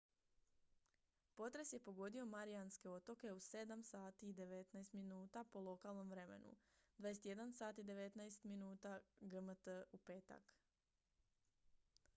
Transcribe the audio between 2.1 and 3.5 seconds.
marijanske otoke u